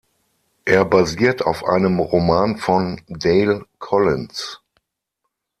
Er 0.65 0.83
basiert 0.83 1.43
auf 1.45 1.63
einem 1.63 1.99
Roman 1.99 2.57
von 2.57 3.01
Dale 3.07 3.67
Collins. 3.77 4.59